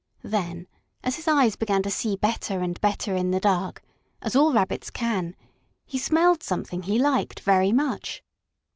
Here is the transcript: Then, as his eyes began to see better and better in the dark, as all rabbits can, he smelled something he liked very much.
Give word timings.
Then, 0.23 0.65
as 1.03 1.17
his 1.17 1.27
eyes 1.27 1.55
began 1.55 1.83
to 1.83 1.91
see 1.91 2.15
better 2.15 2.61
and 2.61 2.81
better 2.81 3.13
in 3.15 3.29
the 3.29 3.39
dark, 3.39 3.83
as 4.23 4.35
all 4.35 4.51
rabbits 4.51 4.89
can, 4.89 5.35
he 5.85 5.99
smelled 5.99 6.41
something 6.41 6.81
he 6.81 6.97
liked 6.97 7.41
very 7.41 7.71
much. 7.71 8.23